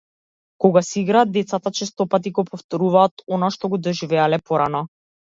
Кога 0.63 0.81
си 0.85 1.01
играат, 1.01 1.31
децата 1.35 1.71
честопати 1.79 2.31
го 2.37 2.45
повторуваат 2.47 3.25
она 3.37 3.51
што 3.57 3.71
го 3.75 3.81
доживеале 3.89 4.41
порано. 4.49 4.83